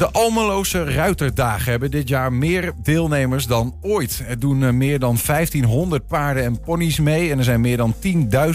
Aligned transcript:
De 0.00 0.10
Almeloze 0.12 0.84
Ruiterdagen 0.84 1.70
hebben 1.70 1.90
dit 1.90 2.08
jaar 2.08 2.32
meer 2.32 2.72
deelnemers 2.82 3.46
dan 3.46 3.74
ooit. 3.80 4.24
Er 4.28 4.38
doen 4.38 4.64
eh, 4.64 4.70
meer 4.70 4.98
dan 4.98 5.18
1500 5.26 6.06
paarden 6.06 6.44
en 6.44 6.60
ponies 6.60 6.98
mee... 6.98 7.30
en 7.30 7.38
er 7.38 7.44
zijn 7.44 7.60
meer 7.60 7.76
dan 7.76 7.94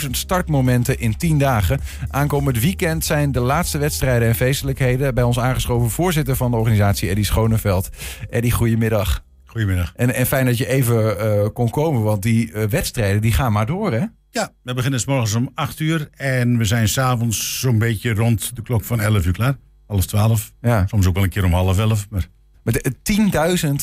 10.000 0.03 0.09
startmomenten 0.11 0.99
in 0.99 1.17
10 1.17 1.37
dagen. 1.37 1.79
Aankomend 2.09 2.59
weekend 2.59 3.05
zijn 3.05 3.31
de 3.31 3.39
laatste 3.39 3.77
wedstrijden 3.77 4.27
en 4.27 4.35
feestelijkheden. 4.35 5.13
Bij 5.13 5.23
ons 5.23 5.39
aangeschoven 5.39 5.89
voorzitter 5.89 6.35
van 6.35 6.51
de 6.51 6.57
organisatie, 6.57 7.09
Eddy 7.09 7.23
Schoneveld. 7.23 7.89
Eddy, 8.29 8.51
goedemiddag. 8.51 9.23
Goedemiddag. 9.46 9.93
En, 9.96 10.13
en 10.13 10.25
fijn 10.25 10.46
dat 10.46 10.57
je 10.57 10.67
even 10.67 11.17
uh, 11.17 11.47
kon 11.53 11.69
komen, 11.69 12.01
want 12.01 12.21
die 12.21 12.51
uh, 12.51 12.63
wedstrijden 12.63 13.21
die 13.21 13.33
gaan 13.33 13.51
maar 13.51 13.65
door, 13.65 13.91
hè? 13.91 14.05
Ja, 14.29 14.51
we 14.63 14.73
beginnen 14.73 14.99
s 14.99 15.05
morgens 15.05 15.35
om 15.35 15.51
8 15.53 15.79
uur 15.79 16.09
en 16.12 16.57
we 16.57 16.66
zijn 16.66 16.88
s'avonds 16.88 17.59
zo'n 17.59 17.77
beetje 17.77 18.13
rond 18.13 18.55
de 18.55 18.62
klok 18.62 18.84
van 18.84 19.02
11 19.02 19.25
uur 19.25 19.34
klaar 19.34 19.55
half 19.88 20.05
twaalf. 20.05 20.54
Ja. 20.62 20.88
Soms 20.88 21.08
ook 21.08 21.13
wel 21.13 21.23
een 21.23 21.30
keer 21.30 21.44
om 21.45 21.54
half 21.54 21.80
elf. 21.80 22.08
Maar... 22.09 22.27
Met 22.63 22.91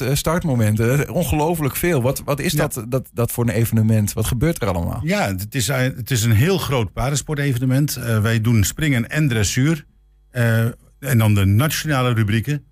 10.000 0.07 0.13
startmomenten, 0.13 1.11
ongelooflijk 1.11 1.77
veel. 1.77 2.03
Wat, 2.03 2.23
wat 2.25 2.41
is 2.41 2.53
dat, 2.53 2.85
dat, 2.89 3.11
dat 3.13 3.33
voor 3.33 3.45
een 3.45 3.55
evenement? 3.55 4.13
Wat 4.13 4.27
gebeurt 4.27 4.63
er 4.63 4.69
allemaal? 4.69 5.01
Ja, 5.05 5.29
het 5.37 5.55
is, 5.55 5.69
het 5.69 6.11
is 6.11 6.23
een 6.23 6.33
heel 6.33 6.59
groot 6.59 6.93
paardensportevenement. 6.93 7.97
Uh, 7.99 8.21
wij 8.21 8.41
doen 8.41 8.65
springen 8.65 9.11
en 9.11 9.29
dressuur. 9.29 9.87
Uh, 10.33 10.65
en 10.99 11.19
dan 11.19 11.35
de 11.35 11.45
nationale 11.45 12.13
rubrieken. 12.13 12.65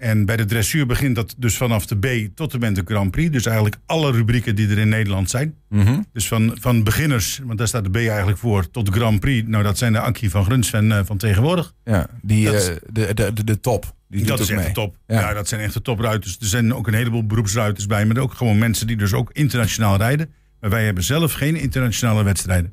En 0.00 0.24
bij 0.24 0.36
de 0.36 0.44
dressuur 0.44 0.86
begint 0.86 1.14
dat 1.14 1.34
dus 1.38 1.56
vanaf 1.56 1.86
de 1.86 1.98
B 1.98 2.36
tot 2.36 2.52
en 2.54 2.60
met 2.60 2.74
de 2.74 2.82
Grand 2.84 3.10
Prix. 3.10 3.30
Dus 3.30 3.46
eigenlijk 3.46 3.76
alle 3.86 4.12
rubrieken 4.12 4.56
die 4.56 4.68
er 4.68 4.78
in 4.78 4.88
Nederland 4.88 5.30
zijn. 5.30 5.54
Mm 5.68 5.80
-hmm. 5.80 6.06
Dus 6.12 6.28
van, 6.28 6.56
van 6.60 6.82
beginners, 6.84 7.40
want 7.44 7.58
daar 7.58 7.68
staat 7.68 7.84
de 7.84 7.90
B 7.90 7.96
eigenlijk 7.96 8.38
voor, 8.38 8.70
tot 8.70 8.86
de 8.86 8.92
Grand 8.92 9.20
Prix. 9.20 9.48
Nou, 9.48 9.62
dat 9.62 9.78
zijn 9.78 9.92
de 9.92 10.00
Ankie 10.00 10.30
van 10.30 10.44
Grunsven 10.44 10.84
uh, 10.84 11.00
van 11.04 11.16
tegenwoordig. 11.16 11.74
Ja, 11.84 12.06
die, 12.22 12.44
uh, 12.44 12.52
de, 12.52 13.14
de, 13.14 13.32
de, 13.32 13.44
de 13.44 13.60
top. 13.60 13.94
Die 14.08 14.24
dat 14.24 14.40
is 14.40 14.50
echt 14.50 14.66
de 14.66 14.72
top. 14.72 14.96
Ja. 15.06 15.20
ja. 15.20 15.34
dat 15.34 15.48
zijn 15.48 15.60
echt 15.60 15.74
de 15.74 15.82
topruiters. 15.82 16.36
Er 16.40 16.46
zijn 16.46 16.74
ook 16.74 16.86
een 16.86 16.94
heleboel 16.94 17.26
beroepsruiters 17.26 17.86
bij, 17.86 18.06
maar 18.06 18.18
ook 18.18 18.34
gewoon 18.34 18.58
mensen 18.58 18.86
die 18.86 18.96
dus 18.96 19.12
ook 19.12 19.30
internationaal 19.32 19.96
rijden. 19.96 20.32
Maar 20.60 20.70
wij 20.70 20.84
hebben 20.84 21.04
zelf 21.04 21.32
geen 21.32 21.56
internationale 21.56 22.22
wedstrijden. 22.22 22.72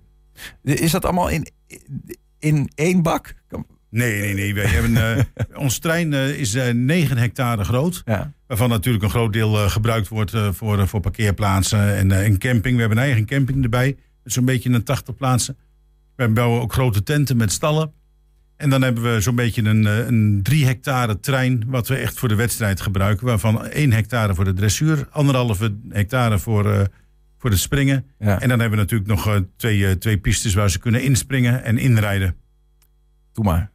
Is 0.63 0.91
dat 0.91 1.05
allemaal 1.05 1.30
in, 1.30 1.47
in 2.39 2.71
één 2.75 3.02
bak? 3.02 3.33
Nee, 3.89 4.19
nee, 4.21 4.33
nee. 4.33 4.53
Wij 4.53 4.66
hebben, 4.66 4.91
uh, 4.91 5.23
ons 5.63 5.80
trein 5.80 6.11
uh, 6.11 6.39
is 6.39 6.55
uh, 6.55 6.69
9 6.73 7.17
hectare 7.17 7.63
groot. 7.63 8.02
Ja. 8.05 8.33
Waarvan 8.47 8.69
natuurlijk 8.69 9.03
een 9.03 9.09
groot 9.09 9.33
deel 9.33 9.69
gebruikt 9.69 10.07
wordt 10.07 10.31
voor, 10.52 10.88
voor 10.88 10.99
parkeerplaatsen 10.99 11.95
en, 11.95 12.11
en 12.11 12.38
camping. 12.38 12.75
We 12.75 12.80
hebben 12.80 12.97
een 12.97 13.03
eigen 13.03 13.25
camping 13.25 13.63
erbij. 13.63 13.97
Zo'n 14.23 14.45
beetje 14.45 14.69
een 14.69 14.83
80 14.83 15.15
plaatsen. 15.15 15.58
We 16.15 16.27
bouwen 16.27 16.61
ook 16.61 16.73
grote 16.73 17.03
tenten 17.03 17.38
met 17.38 17.52
stallen. 17.52 17.91
En 18.58 18.69
dan 18.69 18.81
hebben 18.81 19.13
we 19.13 19.21
zo'n 19.21 19.35
beetje 19.35 19.63
een, 19.63 19.85
een 19.85 20.39
3 20.43 20.65
hectare 20.65 21.19
trein. 21.19 21.63
Wat 21.67 21.88
we 21.88 21.95
echt 21.95 22.19
voor 22.19 22.30
de 22.30 22.35
wedstrijd 22.35 22.81
gebruiken. 22.81 23.25
Waarvan 23.25 23.67
1 23.67 23.91
hectare 23.91 24.35
voor 24.35 24.45
de 24.45 24.53
dressuur. 24.53 25.08
Anderhalve 25.11 25.77
hectare 25.89 26.39
voor, 26.39 26.89
voor 27.38 27.49
het 27.49 27.59
springen. 27.59 28.05
Ja. 28.19 28.41
En 28.41 28.49
dan 28.49 28.59
hebben 28.59 28.77
we 28.77 28.83
natuurlijk 28.83 29.09
nog 29.09 29.41
twee, 29.58 29.97
twee 29.97 30.17
pistes 30.17 30.53
waar 30.53 30.69
ze 30.69 30.80
kunnen 30.80 31.03
inspringen 31.03 31.63
en 31.63 31.77
inrijden. 31.77 32.35
Doe 33.38 33.45
maar. 33.45 33.71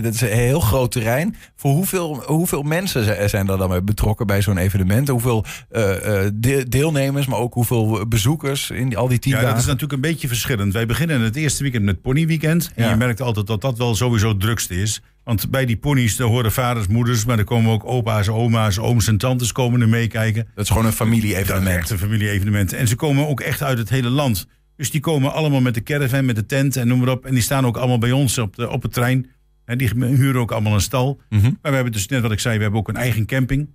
Dat 0.00 0.14
is 0.14 0.20
een 0.20 0.28
heel 0.28 0.60
groot 0.60 0.92
terrein. 0.92 1.36
Voor 1.56 1.70
hoeveel, 1.70 2.22
hoeveel 2.24 2.62
mensen 2.62 3.28
zijn 3.30 3.48
er 3.48 3.58
dan 3.58 3.68
bij 3.68 3.84
betrokken 3.84 4.26
bij 4.26 4.42
zo'n 4.42 4.56
evenement? 4.56 5.08
Hoeveel 5.08 5.44
uh, 5.72 6.20
deelnemers, 6.68 7.26
maar 7.26 7.38
ook 7.38 7.54
hoeveel 7.54 8.08
bezoekers 8.08 8.70
in 8.70 8.96
al 8.96 9.08
die 9.08 9.18
tien 9.18 9.32
ja, 9.32 9.36
dagen? 9.36 9.52
dat 9.52 9.62
is 9.62 9.66
natuurlijk 9.66 9.92
een 9.92 10.10
beetje 10.10 10.28
verschillend. 10.28 10.72
Wij 10.72 10.86
beginnen 10.86 11.20
het 11.20 11.36
eerste 11.36 11.62
weekend 11.62 11.84
met 11.84 12.02
ponyweekend. 12.02 12.72
En 12.74 12.84
ja. 12.84 12.90
je 12.90 12.96
merkt 12.96 13.20
altijd 13.20 13.46
dat 13.46 13.60
dat 13.60 13.78
wel 13.78 13.94
sowieso 13.94 14.28
het 14.28 14.40
drukste 14.40 14.74
is. 14.80 15.02
Want 15.24 15.50
bij 15.50 15.66
die 15.66 15.76
ponies 15.76 16.16
daar 16.16 16.28
horen 16.28 16.52
vaders, 16.52 16.86
moeders, 16.86 17.24
maar 17.24 17.38
er 17.38 17.44
komen 17.44 17.72
ook 17.72 17.86
opa's, 17.86 18.28
oma's, 18.28 18.78
ooms 18.78 19.08
en 19.08 19.18
tantes 19.18 19.52
komen 19.52 19.80
er 19.80 19.88
meekijken. 19.88 20.48
Dat 20.54 20.64
is 20.64 20.70
gewoon 20.70 20.86
een 20.86 20.92
familie-evenement. 20.92 21.90
Een 21.90 21.98
familie-evenement. 21.98 22.72
En 22.72 22.88
ze 22.88 22.96
komen 22.96 23.28
ook 23.28 23.40
echt 23.40 23.62
uit 23.62 23.78
het 23.78 23.88
hele 23.88 24.08
land. 24.08 24.46
Dus 24.76 24.90
die 24.90 25.00
komen 25.00 25.32
allemaal 25.32 25.60
met 25.60 25.74
de 25.74 25.82
caravan, 25.82 26.24
met 26.24 26.36
de 26.36 26.46
tent 26.46 26.76
en 26.76 26.88
noem 26.88 26.98
maar 26.98 27.08
op. 27.08 27.26
En 27.26 27.34
die 27.34 27.42
staan 27.42 27.66
ook 27.66 27.76
allemaal 27.76 27.98
bij 27.98 28.12
ons 28.12 28.38
op, 28.38 28.56
de, 28.56 28.70
op 28.70 28.82
het 28.82 28.92
trein. 28.92 29.30
En 29.64 29.78
die 29.78 29.90
huren 29.94 30.40
ook 30.40 30.52
allemaal 30.52 30.74
een 30.74 30.80
stal. 30.80 31.20
Mm 31.28 31.40
-hmm. 31.40 31.58
Maar 31.62 31.70
we 31.70 31.74
hebben 31.74 31.92
dus 31.92 32.06
net 32.06 32.22
wat 32.22 32.32
ik 32.32 32.40
zei, 32.40 32.56
we 32.56 32.62
hebben 32.62 32.80
ook 32.80 32.88
een 32.88 32.96
eigen 32.96 33.26
camping. 33.26 33.68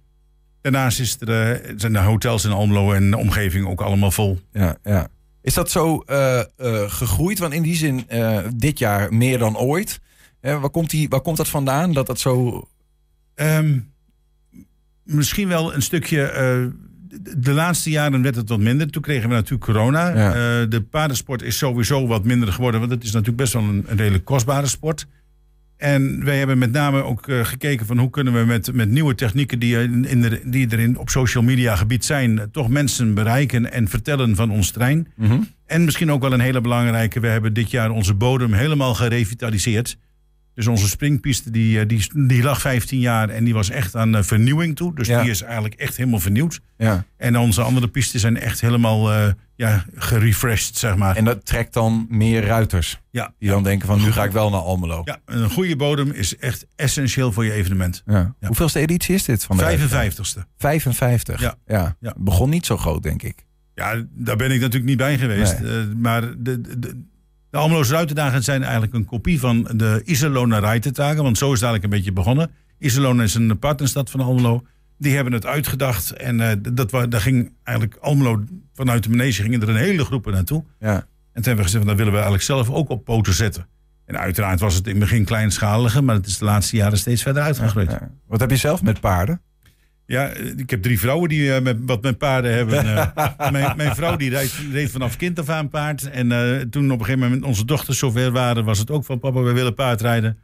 Daarnaast 0.61 0.99
is 0.99 1.17
er, 1.19 1.61
uh, 1.63 1.73
zijn 1.75 1.93
de 1.93 1.99
hotels 1.99 2.45
in 2.45 2.51
Almelo 2.51 2.93
en 2.93 3.11
de 3.11 3.17
omgeving 3.17 3.67
ook 3.67 3.81
allemaal 3.81 4.11
vol. 4.11 4.39
Ja, 4.51 4.77
ja. 4.83 5.07
Is 5.41 5.53
dat 5.53 5.71
zo 5.71 6.03
uh, 6.07 6.43
uh, 6.57 6.89
gegroeid? 6.89 7.39
Want 7.39 7.53
in 7.53 7.61
die 7.61 7.75
zin, 7.75 8.07
dit 8.55 8.79
jaar 8.79 9.13
meer 9.13 9.37
dan 9.37 9.57
ooit. 9.57 9.99
waar, 10.41 10.69
komt 10.69 10.89
die, 10.89 11.09
waar 11.09 11.21
komt 11.21 11.37
dat 11.37 11.47
vandaan? 11.47 11.93
Dat 11.93 12.07
dat 12.07 12.19
zo. 12.19 12.67
Um, 13.35 13.93
misschien 15.03 15.47
wel 15.47 15.73
een 15.73 15.81
stukje 15.81 16.21
de 17.37 17.51
laatste 17.51 17.89
jaren 17.89 18.21
werd 18.21 18.35
het 18.35 18.49
wat 18.49 18.59
minder. 18.59 18.89
Toen 18.89 19.01
kregen 19.01 19.29
we 19.29 19.35
natuurlijk 19.35 19.63
corona. 19.63 20.09
Ja. 20.09 20.27
Uh, 20.27 20.69
de 20.69 20.81
paardensport 20.81 21.41
is 21.41 21.57
sowieso 21.57 22.07
wat 22.07 22.23
minder 22.23 22.53
geworden. 22.53 22.79
Want 22.79 22.91
het 22.91 23.03
is 23.03 23.11
natuurlijk 23.11 23.37
best 23.37 23.53
wel 23.53 23.63
een, 23.63 23.85
een 23.87 23.97
redelijk 23.97 24.25
kostbare 24.25 24.67
sport. 24.67 25.07
En 25.77 26.23
wij 26.23 26.37
hebben 26.37 26.57
met 26.57 26.71
name 26.71 27.03
ook 27.03 27.27
uh, 27.27 27.45
gekeken 27.45 27.85
van 27.85 27.97
hoe 27.97 28.09
kunnen 28.09 28.33
we 28.33 28.45
met, 28.45 28.73
met 28.73 28.89
nieuwe 28.89 29.15
technieken 29.15 29.59
die, 29.59 29.77
in, 29.77 30.05
in 30.05 30.21
de, 30.21 30.41
die 30.45 30.69
er 30.69 30.79
in, 30.79 30.97
op 30.97 31.09
social 31.09 31.43
media 31.43 31.75
gebied 31.75 32.05
zijn, 32.05 32.49
toch 32.51 32.69
mensen 32.69 33.13
bereiken 33.13 33.71
en 33.71 33.87
vertellen 33.87 34.35
van 34.35 34.51
ons 34.51 34.71
trein. 34.71 35.07
Mm 35.15 35.27
-hmm. 35.27 35.47
En 35.65 35.83
misschien 35.83 36.11
ook 36.11 36.21
wel 36.21 36.33
een 36.33 36.39
hele 36.39 36.61
belangrijke, 36.61 37.19
we 37.19 37.27
hebben 37.27 37.53
dit 37.53 37.71
jaar 37.71 37.89
onze 37.89 38.13
bodem 38.13 38.53
helemaal 38.53 38.93
gerevitaliseerd. 38.93 39.97
Dus 40.53 40.67
onze 40.67 40.87
springpiste 40.87 41.51
die, 41.51 41.85
die, 41.85 42.25
die 42.27 42.43
lag 42.43 42.61
15 42.61 42.99
jaar 42.99 43.29
en 43.29 43.43
die 43.43 43.53
was 43.53 43.69
echt 43.69 43.95
aan 43.95 44.23
vernieuwing 44.23 44.75
toe. 44.75 44.95
Dus 44.95 45.07
ja. 45.07 45.21
die 45.21 45.31
is 45.31 45.41
eigenlijk 45.41 45.73
echt 45.73 45.97
helemaal 45.97 46.19
vernieuwd. 46.19 46.59
Ja. 46.77 47.03
En 47.17 47.37
onze 47.37 47.61
andere 47.61 47.87
pistes 47.87 48.21
zijn 48.21 48.37
echt 48.37 48.61
helemaal 48.61 49.13
uh, 49.13 49.27
ja, 49.55 49.85
gerefreshed, 49.95 50.77
zeg 50.77 50.95
maar. 50.95 51.15
En 51.15 51.25
dat 51.25 51.45
trekt 51.45 51.73
dan 51.73 52.05
meer 52.09 52.45
ruiters. 52.45 53.01
Ja. 53.11 53.33
Die 53.39 53.49
dan 53.49 53.63
denken 53.63 53.87
van 53.87 54.01
nu 54.01 54.11
ga 54.11 54.23
ik 54.23 54.31
wel 54.31 54.49
naar 54.49 54.59
Almelo. 54.59 55.01
Ja, 55.05 55.19
een 55.25 55.49
goede 55.49 55.75
bodem 55.75 56.11
is 56.11 56.37
echt 56.37 56.65
essentieel 56.75 57.31
voor 57.31 57.45
je 57.45 57.51
evenement. 57.51 58.03
Ja. 58.05 58.35
Ja. 58.39 58.47
Hoeveelste 58.47 58.79
editie 58.79 59.15
is 59.15 59.23
dit? 59.23 59.43
Van 59.43 59.57
de 59.57 59.77
55ste. 59.77 60.41
55? 60.57 61.41
Ja. 61.41 61.55
ja. 61.65 61.95
ja. 61.99 62.13
Begon 62.17 62.49
niet 62.49 62.65
zo 62.65 62.77
groot, 62.77 63.03
denk 63.03 63.23
ik. 63.23 63.45
Ja, 63.75 64.03
daar 64.11 64.35
ben 64.35 64.51
ik 64.51 64.59
natuurlijk 64.59 64.89
niet 64.89 64.97
bij 64.97 65.17
geweest. 65.17 65.59
Nee. 65.59 65.87
Uh, 65.87 65.93
maar 65.97 66.21
de, 66.37 66.61
de, 66.79 67.03
de 67.51 67.57
Almeloze 67.57 67.93
Ruitendagen 67.93 68.43
zijn 68.43 68.63
eigenlijk 68.63 68.93
een 68.93 69.05
kopie 69.05 69.39
van 69.39 69.69
de 69.75 70.01
Iserlohner 70.05 70.59
Ruitendagen. 70.59 71.23
Want 71.23 71.37
zo 71.37 71.45
is 71.45 71.59
het 71.59 71.69
eigenlijk 71.69 71.83
een 71.83 71.99
beetje 71.99 72.13
begonnen. 72.13 72.51
Iserlohn 72.77 73.21
is 73.21 73.35
een 73.35 73.59
partnerstad 73.59 74.09
van 74.09 74.19
Almelo. 74.19 74.63
Die 74.97 75.15
hebben 75.15 75.33
het 75.33 75.45
uitgedacht. 75.45 76.11
En 76.11 76.39
uh, 76.39 76.51
dat, 76.73 76.89
daar 76.89 77.21
ging 77.21 77.53
eigenlijk 77.63 77.97
Almelo 78.01 78.43
vanuit 78.73 79.03
de 79.03 79.09
manege 79.09 79.41
gingen 79.41 79.61
er 79.61 79.69
een 79.69 79.75
hele 79.75 80.05
groepen 80.05 80.33
naartoe. 80.33 80.63
Ja. 80.79 80.93
En 80.93 81.03
toen 81.41 81.43
hebben 81.43 81.55
we 81.55 81.63
gezegd, 81.63 81.85
dat 81.85 81.95
willen 81.95 82.11
we 82.11 82.17
eigenlijk 82.19 82.43
zelf 82.43 82.69
ook 82.69 82.89
op 82.89 83.03
poten 83.05 83.33
zetten. 83.33 83.67
En 84.05 84.19
uiteraard 84.19 84.59
was 84.59 84.75
het 84.75 84.85
in 84.85 84.91
het 84.91 84.99
begin 84.99 85.25
kleinschalige, 85.25 86.01
maar 86.01 86.15
het 86.15 86.25
is 86.25 86.37
de 86.37 86.45
laatste 86.45 86.75
jaren 86.75 86.97
steeds 86.97 87.21
verder 87.21 87.43
uitgegroeid. 87.43 87.91
Ja, 87.91 87.97
ja. 88.01 88.11
Wat 88.27 88.39
heb 88.39 88.49
je 88.49 88.55
zelf 88.55 88.81
met 88.81 88.99
paarden? 88.99 89.41
Ja, 90.11 90.31
ik 90.57 90.69
heb 90.69 90.81
drie 90.81 90.99
vrouwen 90.99 91.29
die 91.29 91.41
uh, 91.41 91.59
met, 91.59 91.77
wat 91.85 92.01
met 92.01 92.17
paarden 92.17 92.53
hebben. 92.53 92.85
Uh, 92.85 93.07
mijn, 93.51 93.73
mijn, 93.77 93.95
vrouw 93.95 94.15
die 94.15 94.29
reed, 94.29 94.53
reed, 94.71 94.91
vanaf 94.91 95.17
kind 95.17 95.39
af 95.39 95.49
aan 95.49 95.69
paard. 95.69 96.09
En 96.09 96.31
uh, 96.31 96.59
toen 96.59 96.91
op 96.91 96.99
een 96.99 97.05
gegeven 97.05 97.27
moment 97.27 97.43
onze 97.43 97.65
dochters 97.65 97.97
zover 97.97 98.31
waren, 98.31 98.65
was 98.65 98.79
het 98.79 98.91
ook 98.91 99.05
van 99.05 99.19
papa, 99.19 99.41
we 99.41 99.51
willen 99.51 99.73
paardrijden. 99.73 100.37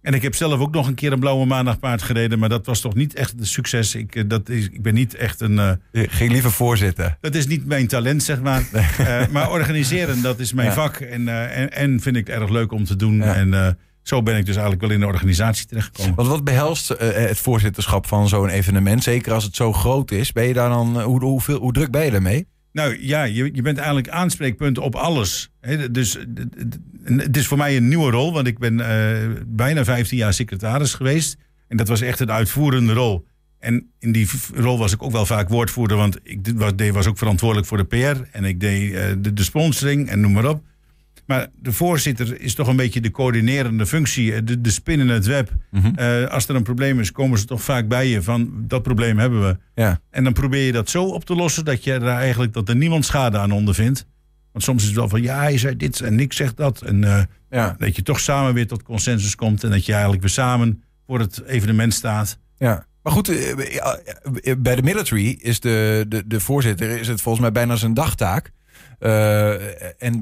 En 0.00 0.14
ik 0.14 0.22
heb 0.22 0.34
zelf 0.34 0.60
ook 0.60 0.74
nog 0.74 0.86
een 0.86 0.94
keer 0.94 1.12
een 1.12 1.20
blauwe 1.20 1.46
maandag 1.46 1.78
paard 1.78 2.02
gereden, 2.02 2.38
maar 2.38 2.48
dat 2.48 2.66
was 2.66 2.80
toch 2.80 2.94
niet 2.94 3.14
echt 3.14 3.34
een 3.38 3.46
succes. 3.46 3.94
Ik, 3.94 4.30
dat 4.30 4.48
is, 4.48 4.64
ik 4.64 4.82
ben 4.82 4.94
niet 4.94 5.14
echt 5.14 5.40
een... 5.40 5.80
Ging 5.92 6.32
liever 6.32 6.50
voorzitten. 6.50 7.18
Dat 7.20 7.34
is 7.34 7.46
niet 7.46 7.66
mijn 7.66 7.86
talent, 7.86 8.22
zeg 8.22 8.40
maar. 8.40 8.64
maar 9.32 9.50
organiseren, 9.50 10.22
dat 10.22 10.38
is 10.38 10.52
mijn 10.52 10.68
ja. 10.68 10.74
vak. 10.74 10.96
En, 10.96 11.28
en, 11.28 11.72
en, 11.72 12.00
vind 12.00 12.16
ik 12.16 12.28
erg 12.28 12.50
leuk 12.50 12.72
om 12.72 12.84
te 12.84 12.96
doen. 12.96 13.16
Ja. 13.16 13.34
En 13.34 13.78
zo 14.08 14.22
ben 14.22 14.36
ik 14.36 14.46
dus 14.46 14.56
eigenlijk 14.56 14.84
wel 14.86 14.94
in 14.94 15.00
de 15.00 15.06
organisatie 15.06 15.66
terechtgekomen. 15.66 16.14
Want 16.14 16.28
wat 16.28 16.44
behelst 16.44 16.90
uh, 16.90 16.96
het 16.98 17.38
voorzitterschap 17.38 18.06
van 18.06 18.28
zo'n 18.28 18.48
evenement? 18.48 19.02
Zeker 19.02 19.32
als 19.32 19.44
het 19.44 19.56
zo 19.56 19.72
groot 19.72 20.10
is. 20.10 20.32
Ben 20.32 20.44
je 20.44 20.52
daar 20.52 20.68
dan, 20.68 21.02
hoe, 21.02 21.20
hoeveel, 21.20 21.58
hoe 21.58 21.72
druk 21.72 21.90
ben 21.90 22.04
je 22.04 22.10
daarmee? 22.10 22.46
Nou 22.72 23.06
ja, 23.06 23.22
je, 23.22 23.50
je 23.52 23.62
bent 23.62 23.76
eigenlijk 23.76 24.08
aanspreekpunt 24.08 24.78
op 24.78 24.94
alles. 24.94 25.50
He, 25.60 25.90
dus 25.90 26.18
het 27.04 27.36
is 27.36 27.46
voor 27.46 27.58
mij 27.58 27.76
een 27.76 27.88
nieuwe 27.88 28.10
rol, 28.10 28.32
want 28.32 28.46
ik 28.46 28.58
ben 28.58 28.78
uh, 28.78 29.42
bijna 29.46 29.84
15 29.84 30.18
jaar 30.18 30.34
secretaris 30.34 30.94
geweest. 30.94 31.36
En 31.68 31.76
dat 31.76 31.88
was 31.88 32.00
echt 32.00 32.20
een 32.20 32.30
uitvoerende 32.30 32.92
rol. 32.92 33.26
En 33.58 33.90
in 33.98 34.12
die 34.12 34.28
rol 34.54 34.78
was 34.78 34.92
ik 34.92 35.02
ook 35.02 35.12
wel 35.12 35.26
vaak 35.26 35.48
woordvoerder, 35.48 35.96
want 35.96 36.18
ik 36.22 36.52
was, 36.54 36.72
was 36.92 37.06
ook 37.06 37.18
verantwoordelijk 37.18 37.66
voor 37.66 37.78
de 37.78 37.84
PR. 37.84 38.22
En 38.32 38.44
ik 38.44 38.60
deed 38.60 38.92
uh, 38.92 39.02
de, 39.18 39.32
de 39.32 39.42
sponsoring 39.42 40.08
en 40.08 40.20
noem 40.20 40.32
maar 40.32 40.48
op. 40.48 40.62
Maar 41.28 41.46
de 41.54 41.72
voorzitter 41.72 42.40
is 42.40 42.54
toch 42.54 42.68
een 42.68 42.76
beetje 42.76 43.00
de 43.00 43.10
coördinerende 43.10 43.86
functie, 43.86 44.44
de, 44.44 44.60
de 44.60 44.70
spin 44.70 45.00
in 45.00 45.08
het 45.08 45.26
web. 45.26 45.52
Mm 45.70 45.80
-hmm. 45.80 45.94
uh, 45.98 46.26
als 46.26 46.48
er 46.48 46.54
een 46.54 46.62
probleem 46.62 47.00
is, 47.00 47.12
komen 47.12 47.38
ze 47.38 47.44
toch 47.44 47.62
vaak 47.62 47.88
bij 47.88 48.06
je 48.06 48.22
van 48.22 48.50
dat 48.66 48.82
probleem 48.82 49.18
hebben 49.18 49.42
we. 49.42 49.56
Ja. 49.74 50.00
En 50.10 50.24
dan 50.24 50.32
probeer 50.32 50.66
je 50.66 50.72
dat 50.72 50.90
zo 50.90 51.04
op 51.04 51.24
te 51.24 51.34
lossen 51.34 51.64
dat 51.64 51.84
je 51.84 51.92
er 51.92 52.06
eigenlijk 52.06 52.52
dat 52.52 52.68
er 52.68 52.76
niemand 52.76 53.04
schade 53.04 53.38
aan 53.38 53.52
ondervindt. 53.52 54.06
Want 54.52 54.64
soms 54.64 54.82
is 54.82 54.88
het 54.88 54.96
wel 54.96 55.08
van 55.08 55.22
ja, 55.22 55.40
hij 55.40 55.58
zei 55.58 55.76
dit 55.76 56.00
en 56.00 56.20
ik 56.20 56.32
zeg 56.32 56.54
dat. 56.54 56.82
En 56.82 57.02
uh, 57.02 57.22
ja. 57.50 57.74
dat 57.78 57.96
je 57.96 58.02
toch 58.02 58.20
samen 58.20 58.54
weer 58.54 58.66
tot 58.66 58.82
consensus 58.82 59.34
komt 59.34 59.64
en 59.64 59.70
dat 59.70 59.86
je 59.86 59.92
eigenlijk 59.92 60.22
weer 60.22 60.30
samen 60.30 60.82
voor 61.06 61.18
het 61.18 61.42
evenement 61.46 61.94
staat. 61.94 62.38
Ja. 62.56 62.86
Maar 63.02 63.12
goed, 63.12 63.26
bij 64.58 64.76
de 64.76 64.82
military 64.82 65.38
is 65.40 65.60
de, 65.60 66.04
de, 66.08 66.26
de 66.26 66.40
voorzitter 66.40 66.98
is 66.98 67.08
het 67.08 67.20
volgens 67.20 67.42
mij 67.42 67.52
bijna 67.52 67.76
zijn 67.76 67.94
dagtaak. 67.94 68.52
En 69.98 70.20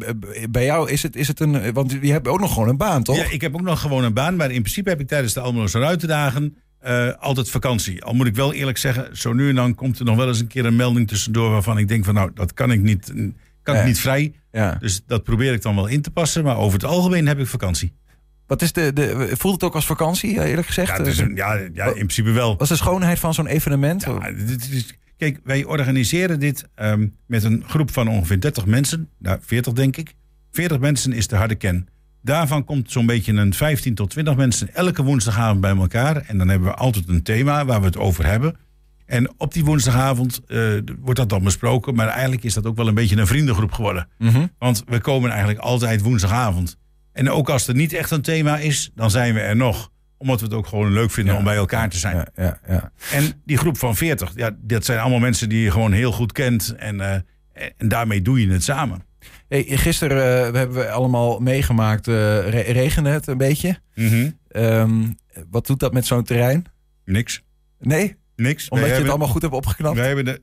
bij 0.51 0.65
jou 0.65 0.91
is 0.91 1.03
het, 1.03 1.17
is 1.17 1.29
het 1.29 1.41
een. 1.41 1.73
Want 1.73 1.97
je 2.01 2.13
hebt 2.13 2.29
ook 2.29 2.41
nog 2.41 2.53
gewoon 2.53 2.69
een 2.69 2.77
baan, 2.77 3.03
toch? 3.03 3.17
Ja, 3.17 3.31
ik 3.31 3.41
heb 3.41 3.55
ook 3.55 3.61
nog 3.61 3.81
gewoon 3.81 4.05
een 4.05 4.15
baan. 4.15 4.37
Maar 4.37 4.51
in 4.51 4.61
principe 4.61 4.89
heb 4.89 5.01
ik 5.01 5.09
tijdens 5.09 5.33
de 5.33 5.41
Almeloze 5.41 5.79
Ruitendagen 5.79 6.57
uh, 6.87 7.13
altijd 7.19 7.51
vakantie. 7.51 8.05
Al 8.05 8.15
moet 8.15 8.27
ik 8.27 8.35
wel 8.35 8.53
eerlijk 8.53 8.79
zeggen, 8.79 9.17
zo 9.17 9.33
nu 9.33 9.49
en 9.49 9.55
dan 9.55 9.75
komt 9.75 9.99
er 9.99 10.05
nog 10.05 10.17
wel 10.17 10.29
eens 10.29 10.41
een 10.41 10.47
keer 10.47 10.65
een 10.65 10.77
melding 10.77 11.09
tussendoor 11.09 11.51
waarvan 11.51 11.79
ik 11.79 11.89
denk 11.89 12.05
van 12.05 12.15
nou, 12.15 12.31
dat 12.35 12.53
kan 12.53 12.73
ik 12.73 12.81
niet, 12.81 13.13
kan 13.63 13.77
ik 13.77 13.85
niet 13.85 14.01
vrij. 14.01 14.33
Ja. 14.53 14.77
Dus 14.81 15.03
dat 15.07 15.23
probeer 15.23 15.53
ik 15.53 15.63
dan 15.63 15.75
wel 15.75 15.87
in 15.87 16.03
te 16.03 16.11
passen. 16.11 16.45
Maar 16.45 16.57
over 16.57 16.79
het 16.79 16.89
algemeen 16.89 17.27
heb 17.27 17.39
ik 17.39 17.47
vakantie. 17.47 17.93
Wat 18.47 18.63
is 18.63 18.73
de, 18.73 18.93
de, 18.93 19.31
voelt 19.33 19.55
het 19.55 19.65
ook 19.65 19.75
als 19.75 19.87
vakantie, 19.87 20.45
eerlijk 20.45 20.67
gezegd? 20.67 20.97
Ja, 20.97 21.05
is 21.05 21.19
een, 21.19 21.35
ja, 21.35 21.55
ja, 21.73 21.87
in 21.87 21.93
principe 21.93 22.31
wel. 22.31 22.51
Wat 22.51 22.63
is 22.63 22.69
de 22.69 22.77
schoonheid 22.77 23.19
van 23.19 23.35
zo'n 23.35 23.47
evenement? 23.47 24.03
Ja, 24.03 24.33
dit 24.33 24.69
is, 24.71 24.95
kijk, 25.17 25.41
wij 25.45 25.65
organiseren 25.65 26.41
dit 26.41 26.69
um, 26.77 27.17
met 27.27 27.45
een 27.45 27.65
groep 27.67 27.91
van 27.91 28.09
ongeveer 28.09 28.41
30 28.41 28.67
mensen. 28.67 29.09
Nou, 29.19 29.39
40 29.41 29.73
denk 29.73 29.97
ik. 29.97 30.15
40 30.53 30.79
mensen 30.79 31.13
is 31.13 31.27
de 31.27 31.37
harde 31.37 31.55
ken. 31.55 31.89
Daarvan 32.23 32.65
komt 32.65 32.91
zo'n 32.91 33.07
beetje 33.07 33.33
een 33.33 33.55
15 33.55 33.95
tot 33.95 34.11
20 34.11 34.37
mensen 34.37 34.75
elke 34.75 35.03
woensdagavond 35.03 35.61
bij 35.61 35.77
elkaar. 35.77 36.17
En 36.17 36.39
dan 36.39 36.49
hebben 36.49 36.69
we 36.69 36.75
altijd 36.75 37.09
een 37.09 37.23
thema 37.23 37.65
waar 37.65 37.81
we 37.81 37.87
het 37.87 37.97
over 37.97 38.27
hebben. 38.27 38.57
En 39.07 39.35
op 39.37 39.53
die 39.53 39.65
woensdagavond 39.65 40.41
uh, 40.47 40.79
wordt 41.01 41.19
dat 41.19 41.29
dan 41.29 41.45
besproken. 41.45 41.95
Maar 41.95 42.09
eigenlijk 42.09 42.45
is 42.45 42.55
dat 42.55 42.67
ook 42.67 42.77
wel 42.77 42.89
een 42.89 42.95
beetje 42.95 43.17
een 43.17 43.27
vriendengroep 43.27 43.73
geworden. 43.73 44.09
Mm 44.19 44.51
Want 44.59 44.85
we 44.87 45.01
komen 45.01 45.31
eigenlijk 45.31 45.61
altijd 45.61 46.03
woensdagavond. 46.03 46.77
En 47.13 47.31
ook 47.31 47.51
als 47.51 47.69
er 47.69 47.75
niet 47.75 47.93
echt 47.93 48.11
een 48.11 48.23
thema 48.23 48.59
is, 48.59 48.91
dan 48.95 49.11
zijn 49.11 49.35
we 49.35 49.41
er 49.41 49.57
nog. 49.57 49.91
Omdat 50.19 50.41
we 50.41 50.47
het 50.47 50.55
ook 50.55 50.67
gewoon 50.67 50.93
leuk 50.93 51.11
vinden 51.11 51.37
om 51.37 51.45
bij 51.45 51.57
elkaar 51.57 51.89
te 51.89 51.97
zijn. 51.97 52.29
Ja, 52.35 52.61
ja, 52.69 52.93
en 53.13 53.43
die 53.45 53.57
groep 53.57 53.79
van 53.79 53.97
40, 53.97 54.33
ja, 54.35 54.57
dat 54.61 54.85
zijn 54.85 54.99
allemaal 54.99 55.19
mensen 55.19 55.49
die 55.49 55.63
je 55.63 55.71
gewoon 55.71 55.93
heel 55.93 56.13
goed 56.13 56.33
kent. 56.33 56.75
En, 56.77 56.97
uh, 56.97 57.13
en 57.77 57.89
daarmee 57.89 58.23
doe 58.23 58.41
je 58.41 58.53
het 58.53 58.65
samen. 58.65 59.05
Hey, 59.49 59.65
gisteren 59.69 60.49
uh, 60.49 60.55
hebben 60.55 60.77
we 60.77 60.91
allemaal 60.91 61.39
meegemaakt, 61.39 62.07
uh, 62.07 62.15
re 62.49 62.61
regende 62.61 63.11
het 63.11 63.27
een 63.27 63.39
beetje. 63.39 63.79
Mm 63.95 64.35
um, 64.57 65.17
wat 65.51 65.67
doet 65.67 65.81
dat 65.81 65.93
met 65.93 66.07
zo'n 66.07 66.25
terrein? 66.25 66.65
Niks. 67.05 67.43
Nee? 67.79 68.17
Niks. 68.37 68.69
Omdat 68.69 68.89
je 68.89 68.95
het 68.95 69.09
allemaal 69.09 69.29
goed 69.29 69.43
hebt 69.43 69.55
opgeknapt? 69.55 69.97
Wij 69.97 70.07
hebben 70.07 70.25
de, 70.25 70.43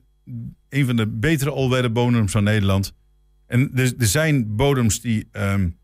een 0.68 0.86
van 0.86 0.96
de 0.96 1.06
betere 1.08 1.50
all 1.50 1.90
bodems 1.90 2.32
van 2.32 2.44
Nederland. 2.44 2.92
En 3.46 3.70
er, 3.74 3.92
er 3.98 4.06
zijn 4.06 4.56
bodems 4.56 5.00
die 5.00 5.28
um, 5.32 5.78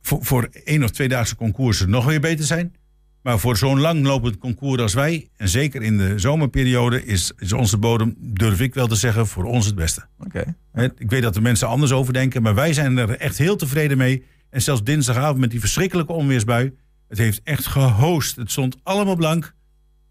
voor, 0.00 0.24
voor 0.24 0.48
één 0.64 0.84
of 0.84 0.90
tweedaagse 0.90 1.36
concoursen 1.36 1.90
nog 1.90 2.04
weer 2.04 2.20
beter 2.20 2.44
zijn. 2.44 2.74
Maar 3.22 3.38
voor 3.38 3.56
zo'n 3.56 3.80
langlopend 3.80 4.38
concours 4.38 4.82
als 4.82 4.94
wij, 4.94 5.28
en 5.36 5.48
zeker 5.48 5.82
in 5.82 5.98
de 5.98 6.18
zomerperiode, 6.18 7.04
is, 7.04 7.32
is 7.38 7.52
onze 7.52 7.78
bodem, 7.78 8.14
durf 8.18 8.60
ik 8.60 8.74
wel 8.74 8.86
te 8.86 8.94
zeggen, 8.94 9.26
voor 9.26 9.44
ons 9.44 9.66
het 9.66 9.74
beste. 9.74 10.06
Oké. 10.18 10.54
Ik 10.98 11.10
weet 11.10 11.22
dat 11.22 11.34
de 11.34 11.40
mensen 11.40 11.68
anders 11.68 11.92
over 11.92 12.12
denken, 12.12 12.42
maar 12.42 12.54
wij 12.54 12.72
zijn 12.72 12.98
er 12.98 13.10
echt 13.10 13.38
heel 13.38 13.56
tevreden 13.56 13.98
mee. 13.98 14.24
En 14.50 14.62
zelfs 14.62 14.84
dinsdagavond 14.84 15.38
met 15.38 15.50
die 15.50 15.60
verschrikkelijke 15.60 16.12
onweersbui. 16.12 16.72
Het 17.08 17.18
heeft 17.18 17.40
echt 17.44 17.66
gehost. 17.66 18.36
Het 18.36 18.50
stond 18.50 18.76
allemaal 18.82 19.16
blank. 19.16 19.44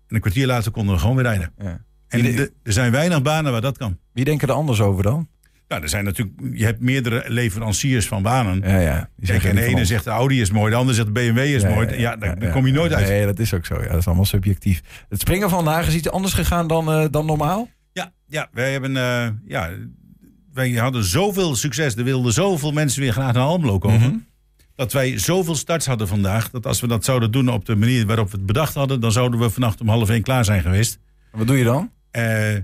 En 0.07 0.15
een 0.15 0.21
kwartier 0.21 0.47
later 0.47 0.71
konden 0.71 0.94
we 0.94 1.01
gewoon 1.01 1.15
weer 1.15 1.25
rijden. 1.25 1.53
Ja. 1.57 1.81
En 2.07 2.38
er 2.38 2.73
zijn 2.73 2.91
weinig 2.91 3.21
banen 3.21 3.51
waar 3.51 3.61
dat 3.61 3.77
kan. 3.77 3.97
Wie 4.13 4.25
denken 4.25 4.47
er 4.47 4.53
anders 4.53 4.81
over 4.81 5.03
dan? 5.03 5.27
Nou, 5.69 5.81
er 5.81 5.89
zijn 5.89 6.04
natuurlijk, 6.04 6.38
je 6.54 6.66
hebt 6.66 6.80
meerdere 6.80 7.24
leveranciers 7.27 8.07
van 8.07 8.21
banen. 8.21 8.62
Ja, 8.69 8.80
ja. 8.80 9.10
Kijk, 9.25 9.44
en 9.44 9.56
de 9.56 9.63
ene 9.63 9.86
zegt 9.86 10.04
de 10.04 10.10
Audi 10.10 10.42
is 10.42 10.51
mooi, 10.51 10.71
de 10.71 10.77
andere 10.77 10.95
zegt 10.95 11.07
de 11.07 11.13
BMW 11.13 11.38
is 11.38 11.63
mooi. 11.63 11.98
Ja, 11.98 12.16
daar, 12.16 12.51
kom 12.51 12.66
je 12.66 12.71
nooit 12.71 12.94
uit. 12.94 13.07
Nee, 13.07 13.25
dat 13.25 13.39
is 13.39 13.54
ook 13.54 13.66
zo. 13.66 13.81
Ja, 13.81 13.88
dat 13.88 13.98
is 13.98 14.06
allemaal 14.06 14.25
subjectief. 14.25 14.81
Het 15.10 15.19
springen 15.19 15.50
van 15.50 15.63
vandaag 15.63 15.88
is 15.88 15.95
iets 15.95 16.10
anders 16.10 16.33
gegaan 16.33 16.68
dan, 16.68 17.01
uh, 17.01 17.06
dan 17.12 17.25
normaal? 17.25 17.69
Ja, 17.92 18.12
ja 18.27 18.50
wij 18.51 18.71
hebben, 18.71 18.92
uh, 18.92 19.27
ja, 19.45 19.69
wij 20.54 20.71
hadden 20.71 21.04
zoveel 21.04 21.56
succes. 21.56 21.95
Er 21.95 22.04
wilden 22.04 22.33
zoveel 22.33 22.71
mensen 22.71 23.01
weer 23.01 23.12
graag 23.12 23.33
naar 23.33 23.44
Almelo 23.44 23.77
komen. 23.77 24.00
Mhm. 24.00 24.18
Dat 24.75 24.94
wij 24.94 25.18
zoveel 25.18 25.56
starts 25.56 25.86
hadden 25.86 26.07
vandaag. 26.07 26.50
Dat 26.50 26.66
als 26.66 26.81
we 26.81 26.88
dat 26.88 27.06
zouden 27.06 27.31
doen 27.31 27.50
op 27.50 27.66
de 27.66 27.75
manier 27.75 28.06
waarop 28.06 28.31
we 28.31 28.38
het 28.38 28.45
bedacht 28.45 28.74
hadden, 28.74 29.00
dan 29.00 29.12
zouden 29.12 29.39
we 29.39 29.50
vannacht 29.50 29.81
om 29.81 29.89
half 29.89 30.10
één 30.10 30.21
klaar 30.21 30.45
zijn 30.45 30.62
geweest. 30.62 31.00
wat 31.31 31.48
doe 31.48 31.57
je 31.57 31.63
dan? 31.63 31.92
Uh, 32.12 32.56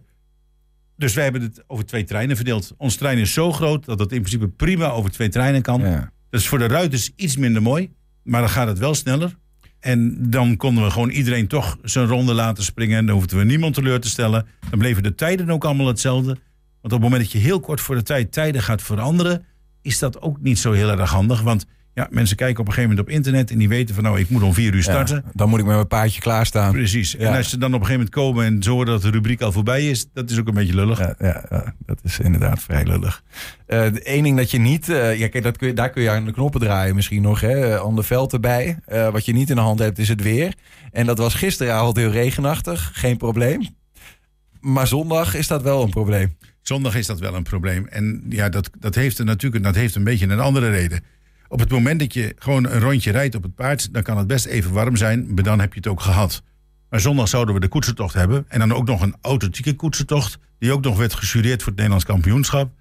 dus 0.97 1.13
wij 1.13 1.23
hebben 1.23 1.41
het 1.41 1.63
over 1.67 1.85
twee 1.85 2.03
treinen 2.03 2.35
verdeeld. 2.35 2.73
Ons 2.77 2.95
trein 2.95 3.17
is 3.17 3.33
zo 3.33 3.51
groot 3.51 3.85
dat 3.85 3.99
het 3.99 4.11
in 4.11 4.19
principe 4.19 4.47
prima 4.47 4.89
over 4.89 5.11
twee 5.11 5.29
treinen 5.29 5.61
kan. 5.61 5.81
Ja. 5.81 6.11
Dat 6.29 6.39
is 6.39 6.47
voor 6.47 6.59
de 6.59 6.67
ruiters 6.67 7.11
iets 7.15 7.37
minder 7.37 7.61
mooi, 7.61 7.91
maar 8.23 8.41
dan 8.41 8.49
gaat 8.49 8.67
het 8.67 8.77
wel 8.77 8.93
sneller. 8.93 9.35
En 9.79 10.29
dan 10.29 10.57
konden 10.57 10.83
we 10.83 10.91
gewoon 10.91 11.09
iedereen 11.09 11.47
toch 11.47 11.77
zijn 11.83 12.07
ronde 12.07 12.33
laten 12.33 12.63
springen. 12.63 12.97
En 12.97 13.05
dan 13.05 13.15
hoefden 13.15 13.37
we 13.37 13.43
niemand 13.43 13.73
teleur 13.73 13.99
te 13.99 14.09
stellen. 14.09 14.47
Dan 14.69 14.79
bleven 14.79 15.03
de 15.03 15.15
tijden 15.15 15.49
ook 15.49 15.65
allemaal 15.65 15.87
hetzelfde. 15.87 16.37
Want 16.81 16.93
op 16.93 17.01
het 17.01 17.01
moment 17.01 17.21
dat 17.21 17.31
je 17.31 17.37
heel 17.37 17.59
kort 17.59 17.81
voor 17.81 17.95
de 17.95 18.03
tijd 18.03 18.31
tijden 18.31 18.61
gaat 18.61 18.81
veranderen, 18.81 19.45
is 19.81 19.99
dat 19.99 20.21
ook 20.21 20.41
niet 20.41 20.59
zo 20.59 20.71
heel 20.71 20.89
erg 20.89 21.09
handig. 21.09 21.41
Want 21.41 21.65
ja, 21.95 22.07
mensen 22.09 22.35
kijken 22.35 22.59
op 22.59 22.67
een 22.67 22.73
gegeven 22.73 22.95
moment 22.95 23.07
op 23.07 23.15
internet 23.15 23.51
en 23.51 23.57
die 23.57 23.69
weten 23.69 23.95
van 23.95 24.03
nou, 24.03 24.19
ik 24.19 24.29
moet 24.29 24.41
om 24.41 24.53
vier 24.53 24.73
uur 24.73 24.83
starten. 24.83 25.23
dan 25.33 25.49
moet 25.49 25.59
ik 25.59 25.65
met 25.65 25.75
mijn 25.75 25.87
paardje 25.87 26.21
klaarstaan. 26.21 26.71
Precies. 26.71 27.15
En 27.15 27.35
als 27.35 27.49
ze 27.49 27.57
dan 27.57 27.73
op 27.73 27.79
een 27.79 27.85
gegeven 27.85 28.09
moment 28.11 28.33
komen 28.33 28.45
en 28.45 28.63
zorgen 28.63 28.85
dat 28.85 29.01
de 29.01 29.09
rubriek 29.09 29.41
al 29.41 29.51
voorbij 29.51 29.89
is, 29.89 30.05
dat 30.13 30.29
is 30.29 30.39
ook 30.39 30.47
een 30.47 30.53
beetje 30.53 30.75
lullig. 30.75 30.99
Ja, 30.99 31.15
ja, 31.19 31.73
dat 31.85 31.99
is 32.03 32.19
inderdaad 32.19 32.59
vrij 32.59 32.83
lullig. 32.83 33.23
Uh, 33.67 33.93
de 33.93 34.03
één 34.03 34.23
ding 34.23 34.37
dat 34.37 34.51
je 34.51 34.57
niet, 34.57 34.89
uh, 34.89 35.19
ja, 35.19 35.27
kijk, 35.27 35.43
dat 35.43 35.57
kun 35.57 35.67
je, 35.67 35.73
daar 35.73 35.89
kun 35.89 36.03
je 36.03 36.09
aan 36.09 36.25
de 36.25 36.31
knoppen 36.31 36.59
draaien 36.59 36.95
misschien 36.95 37.21
nog, 37.21 37.41
hè, 37.41 37.81
aan 37.81 37.95
de 37.95 38.03
veld 38.03 38.33
erbij. 38.33 38.79
Uh, 38.87 39.09
wat 39.09 39.25
je 39.25 39.33
niet 39.33 39.49
in 39.49 39.55
de 39.55 39.61
hand 39.61 39.79
hebt 39.79 39.97
is 39.97 40.09
het 40.09 40.21
weer. 40.21 40.53
En 40.91 41.05
dat 41.05 41.17
was 41.17 41.33
gisteravond 41.33 41.97
heel 41.97 42.11
regenachtig, 42.11 42.91
geen 42.93 43.17
probleem. 43.17 43.67
Maar 44.59 44.87
zondag 44.87 45.35
is 45.35 45.47
dat 45.47 45.61
wel 45.61 45.83
een 45.83 45.89
probleem. 45.89 46.37
Zondag 46.61 46.95
is 46.95 47.05
dat 47.05 47.19
wel 47.19 47.35
een 47.35 47.43
probleem. 47.43 47.87
En 47.87 48.23
ja, 48.29 48.49
dat, 48.49 48.69
dat 48.79 48.95
heeft 48.95 49.19
er 49.19 49.25
natuurlijk 49.25 49.63
dat 49.63 49.75
heeft 49.75 49.95
een 49.95 50.03
beetje 50.03 50.27
een 50.27 50.39
andere 50.39 50.69
reden. 50.69 51.03
Op 51.47 51.59
het 51.59 51.69
moment 51.69 51.99
dat 51.99 52.13
je 52.13 52.35
gewoon 52.39 52.65
een 52.69 52.79
rondje 52.79 53.11
rijdt 53.11 53.35
op 53.35 53.43
het 53.43 53.55
paard, 53.55 53.93
dan 53.93 54.03
kan 54.03 54.17
het 54.17 54.27
best 54.27 54.45
even 54.45 54.71
warm 54.71 54.95
zijn, 54.95 55.33
maar 55.33 55.43
dan 55.43 55.59
heb 55.59 55.73
je 55.73 55.79
het 55.79 55.87
ook 55.87 56.01
gehad. 56.01 56.43
Maar 56.89 56.99
zondag 56.99 57.27
zouden 57.27 57.53
we 57.53 57.59
de 57.59 57.67
koetsentocht 57.67 58.13
hebben. 58.13 58.45
En 58.47 58.59
dan 58.59 58.73
ook 58.73 58.85
nog 58.85 59.01
een 59.01 59.15
authentieke 59.21 59.73
koetsentocht, 59.73 60.37
die 60.59 60.71
ook 60.71 60.83
nog 60.83 60.97
werd 60.97 61.13
gesureerd 61.13 61.57
voor 61.57 61.67
het 61.67 61.75
Nederlands 61.75 62.05
kampioenschap. 62.05 62.71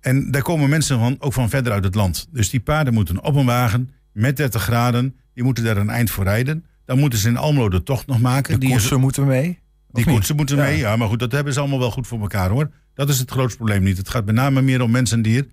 En 0.00 0.30
daar 0.30 0.42
komen 0.42 0.68
mensen 0.68 0.98
van, 0.98 1.16
ook 1.18 1.32
van 1.32 1.48
verder 1.48 1.72
uit 1.72 1.84
het 1.84 1.94
land. 1.94 2.28
Dus 2.30 2.50
die 2.50 2.60
paarden 2.60 2.94
moeten 2.94 3.22
op 3.22 3.34
een 3.34 3.46
wagen 3.46 3.90
met 4.12 4.36
30 4.36 4.62
graden, 4.62 5.16
die 5.34 5.44
moeten 5.44 5.64
daar 5.64 5.76
een 5.76 5.90
eind 5.90 6.10
voor 6.10 6.24
rijden. 6.24 6.64
Dan 6.84 6.98
moeten 6.98 7.18
ze 7.18 7.28
in 7.28 7.36
Almelo 7.36 7.68
de 7.68 7.82
tocht 7.82 8.06
nog 8.06 8.20
maken. 8.20 8.60
Die 8.60 8.70
koetsen 8.70 9.00
moeten 9.00 9.26
mee? 9.26 9.58
Die 9.90 10.04
koetsen 10.04 10.36
moeten 10.36 10.56
mee, 10.56 10.78
ja. 10.78 10.96
Maar 10.96 11.08
goed, 11.08 11.18
dat 11.18 11.32
hebben 11.32 11.52
ze 11.52 11.60
allemaal 11.60 11.78
wel 11.78 11.90
goed 11.90 12.06
voor 12.06 12.20
elkaar 12.20 12.50
hoor. 12.50 12.70
Dat 12.94 13.08
is 13.08 13.18
het 13.18 13.30
grootste 13.30 13.56
probleem 13.56 13.82
niet. 13.82 13.96
Het 13.96 14.08
gaat 14.08 14.24
met 14.24 14.34
name 14.34 14.62
meer 14.62 14.82
om 14.82 14.90
mensen 14.90 15.16
en 15.16 15.22
dier. 15.22 15.46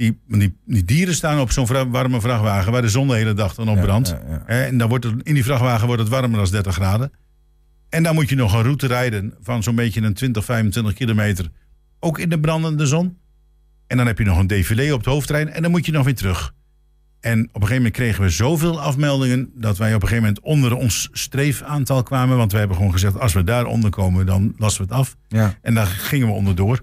Die, 0.00 0.20
die, 0.64 0.84
dieren 0.84 1.14
staan 1.14 1.40
op 1.40 1.50
zo'n 1.50 1.90
warme 1.90 2.20
vrachtwagen 2.20 2.72
waar 2.72 2.82
de 2.82 2.88
zon 2.88 3.08
de 3.08 3.14
hele 3.14 3.32
dag 3.32 3.54
dan 3.54 3.68
op 3.68 3.80
brandt. 3.80 4.16
en 4.46 4.78
dan 4.78 4.88
wordt 4.88 5.04
het, 5.04 5.14
in 5.22 5.34
die 5.34 5.44
vrachtwagen 5.44 5.86
wordt 5.86 6.02
het 6.02 6.10
warmer 6.10 6.38
dan 6.38 6.50
30 6.50 6.74
graden. 6.74 7.12
En 7.88 8.02
dan 8.02 8.14
moet 8.14 8.28
je 8.28 8.34
nog 8.34 8.54
een 8.54 8.62
route 8.62 8.86
rijden 8.86 9.34
van 9.40 9.62
zo'n 9.62 9.74
beetje 9.74 10.00
een 10.00 10.14
20, 10.14 10.44
25 10.44 10.94
kilometer. 10.94 11.48
Ook 11.98 12.18
in 12.18 12.28
de 12.28 12.40
brandende 12.40 12.86
zon. 12.86 13.18
En 13.86 13.96
dan 13.96 14.06
heb 14.06 14.18
je 14.18 14.24
nog 14.24 14.38
een 14.38 14.46
défilé 14.46 14.92
op 14.92 14.98
het 14.98 15.08
hoofdtrein 15.08 15.48
en 15.48 15.62
dan 15.62 15.70
moet 15.70 15.86
je 15.86 15.92
nog 15.92 16.04
weer 16.04 16.14
terug. 16.14 16.54
En 17.20 17.40
op 17.40 17.46
een 17.46 17.52
gegeven 17.52 17.76
moment 17.76 17.94
kregen 17.94 18.22
we 18.22 18.30
zoveel 18.30 18.80
afmeldingen 18.80 19.50
dat 19.54 19.78
wij 19.78 19.94
op 19.94 20.02
een 20.02 20.08
gegeven 20.08 20.28
moment 20.28 20.44
onder 20.44 20.74
ons 20.74 21.08
streefaantal 21.12 22.02
kwamen. 22.02 22.36
Want 22.36 22.50
wij 22.50 22.60
hebben 22.60 22.78
gewoon 22.78 22.92
gezegd, 22.92 23.18
als 23.18 23.32
we 23.32 23.44
daar 23.44 23.66
onder 23.66 23.90
komen, 23.90 24.26
dan 24.26 24.54
lassen 24.56 24.82
we 24.82 24.88
het 24.88 24.98
af. 25.00 25.16
Ja. 25.28 25.58
En 25.62 25.74
daar 25.74 25.86
gingen 25.86 26.26
we 26.26 26.32
onderdoor. 26.32 26.80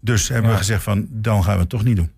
Dus 0.00 0.28
hebben 0.28 0.50
we 0.50 0.56
gezegd 0.56 0.82
van, 0.82 1.06
dan 1.10 1.44
gaan 1.44 1.54
we 1.54 1.60
het 1.60 1.68
toch 1.68 1.84
niet 1.84 1.96
doen. 1.96 2.14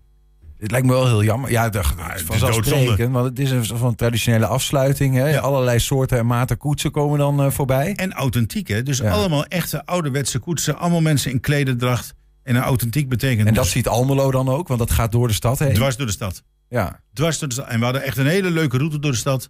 Het 0.59 0.71
lijkt 0.71 0.85
me 0.85 0.93
wel 0.93 1.07
heel 1.07 1.23
jammer. 1.23 1.51
Ja, 1.51 1.69
dat 1.69 1.85
is 2.15 2.21
vanzelfsprekend. 2.25 3.13
Want 3.13 3.25
het 3.25 3.39
is 3.39 3.51
een 3.51 3.77
van 3.77 3.95
traditionele 3.95 4.45
afsluiting. 4.45 5.15
Hè? 5.15 5.39
Allerlei 5.41 5.79
soorten 5.79 6.17
en 6.17 6.25
maten 6.25 6.57
koetsen 6.57 6.91
komen 6.91 7.19
dan 7.19 7.45
uh, 7.45 7.51
voorbij. 7.51 7.95
En 7.95 8.13
authentiek, 8.13 8.67
hè? 8.67 8.83
Dus 8.83 9.03
allemaal 9.03 9.45
echte 9.45 9.85
ouderwetse 9.85 10.39
koetsen. 10.39 10.77
Allemaal 10.77 11.01
mensen 11.01 11.31
in 11.31 11.39
klederdracht. 11.39 12.13
En 12.43 12.55
een 12.55 12.61
authentiek 12.61 13.09
betekent... 13.09 13.47
En 13.47 13.53
dat 13.53 13.67
ziet 13.67 13.87
Almelo 13.87 14.31
dan 14.31 14.49
ook? 14.49 14.67
Want 14.67 14.79
dat 14.79 14.91
gaat 14.91 15.11
door 15.11 15.27
de 15.27 15.33
stad 15.33 15.59
heen? 15.59 15.73
Dwars 15.73 15.97
door 15.97 16.05
de 16.05 16.11
stad. 16.11 16.43
Ja. 16.69 17.01
Dwars 17.13 17.39
door 17.39 17.47
de 17.47 17.53
stad. 17.53 17.67
En 17.67 17.77
we 17.79 17.83
hadden 17.83 18.03
echt 18.03 18.17
een 18.17 18.27
hele 18.27 18.49
leuke 18.49 18.77
route 18.77 18.99
door 18.99 19.11
de 19.11 19.17
stad. 19.17 19.49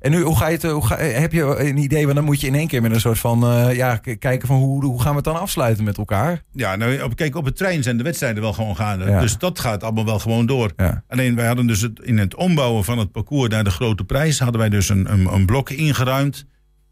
En 0.00 0.10
nu, 0.10 0.20
hoe 0.20 0.36
ga 0.36 0.46
je 0.46 0.52
het, 0.52 0.62
hoe 0.62 0.86
ga, 0.86 0.96
heb 0.96 1.32
je 1.32 1.42
een 1.42 1.76
idee? 1.76 2.04
Want 2.04 2.16
dan 2.16 2.24
moet 2.24 2.40
je 2.40 2.46
in 2.46 2.54
één 2.54 2.68
keer 2.68 2.82
met 2.82 2.92
een 2.92 3.00
soort 3.00 3.18
van, 3.18 3.44
uh, 3.44 3.76
ja, 3.76 3.96
kijken 3.96 4.46
van 4.46 4.56
hoe, 4.56 4.84
hoe 4.84 5.00
gaan 5.00 5.10
we 5.10 5.16
het 5.16 5.24
dan 5.24 5.40
afsluiten 5.40 5.84
met 5.84 5.98
elkaar? 5.98 6.42
Ja, 6.52 6.76
nou, 6.76 7.02
op, 7.02 7.16
kijk, 7.16 7.36
op 7.36 7.44
het 7.44 7.56
trein 7.56 7.82
zijn 7.82 7.96
de 7.96 8.02
wedstrijden 8.02 8.42
wel 8.42 8.52
gewoon 8.52 8.76
gaande. 8.76 9.18
Dus 9.18 9.38
dat 9.38 9.58
gaat 9.58 9.82
allemaal 9.82 10.04
wel 10.04 10.18
gewoon 10.18 10.46
door. 10.46 10.72
Alleen 11.08 11.34
wij 11.34 11.46
hadden 11.46 11.66
dus 11.66 11.80
het, 11.80 12.00
in 12.02 12.18
het 12.18 12.34
ombouwen 12.34 12.84
van 12.84 12.98
het 12.98 13.12
parcours 13.12 13.48
naar 13.48 13.64
de 13.64 13.70
grote 13.70 14.04
prijs, 14.04 14.38
hadden 14.38 14.60
wij 14.60 14.70
dus 14.70 14.88
een, 14.88 15.12
een, 15.12 15.32
een 15.32 15.46
blok 15.46 15.70
ingeruimd. 15.70 16.46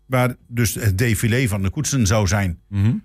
Waar 0.07 0.35
dus 0.49 0.75
het 0.75 0.99
défilé 0.99 1.49
van 1.49 1.63
de 1.63 1.71
koetsen 1.71 2.07
zou 2.07 2.27
zijn. 2.27 2.59
Mm 2.69 3.03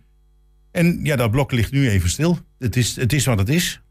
En 0.71 0.99
ja, 1.03 1.15
dat 1.15 1.31
blok 1.31 1.51
ligt 1.51 1.71
nu 1.71 1.89
even 1.89 2.09
stil. 2.09 2.39
Het 2.59 2.75
is, 2.75 2.95
het 2.95 3.13
is 3.13 3.25
wat 3.25 3.37
het 3.37 3.49
is. 3.49 3.81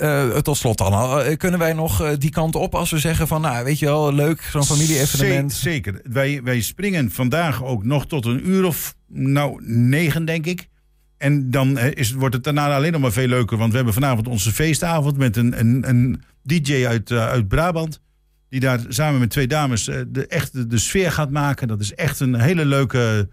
Uh, 0.00 0.36
tot 0.36 0.56
slot 0.56 0.78
dan, 0.78 0.92
uh, 0.92 1.36
kunnen 1.36 1.60
wij 1.60 1.72
nog 1.72 2.02
uh, 2.02 2.08
die 2.18 2.30
kant 2.30 2.54
op 2.54 2.74
als 2.74 2.90
we 2.90 2.98
zeggen 2.98 3.26
van, 3.28 3.40
nou 3.40 3.64
weet 3.64 3.78
je 3.78 3.86
wel, 3.86 4.12
leuk, 4.12 4.42
zo'n 4.42 4.64
familie-evenement? 4.64 5.52
Zeker, 5.52 6.00
wij, 6.04 6.42
wij 6.42 6.60
springen 6.60 7.10
vandaag 7.10 7.64
ook 7.64 7.84
nog 7.84 8.06
tot 8.06 8.24
een 8.26 8.48
uur 8.48 8.64
of, 8.64 8.94
nou, 9.08 9.62
negen 9.64 10.24
denk 10.24 10.46
ik. 10.46 10.68
En 11.16 11.50
dan 11.50 11.78
is, 11.78 12.12
wordt 12.12 12.34
het 12.34 12.44
daarna 12.44 12.74
alleen 12.74 12.92
nog 12.92 13.00
maar 13.00 13.12
veel 13.12 13.26
leuker, 13.26 13.56
want 13.56 13.70
we 13.70 13.76
hebben 13.76 13.94
vanavond 13.94 14.28
onze 14.28 14.52
feestavond 14.52 15.16
met 15.16 15.36
een, 15.36 15.60
een, 15.60 15.88
een 15.88 16.22
DJ 16.42 16.86
uit, 16.86 17.10
uit 17.10 17.48
Brabant. 17.48 18.00
Die 18.48 18.60
daar 18.60 18.80
samen 18.88 19.20
met 19.20 19.30
twee 19.30 19.46
dames 19.46 19.84
de, 19.84 20.26
echt 20.28 20.52
de, 20.52 20.66
de 20.66 20.78
sfeer 20.78 21.12
gaat 21.12 21.30
maken. 21.30 21.68
Dat 21.68 21.80
is 21.80 21.94
echt 21.94 22.20
een 22.20 22.40
hele 22.40 22.64
leuke, 22.64 23.28